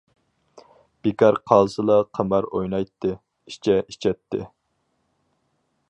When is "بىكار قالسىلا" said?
1.07-1.97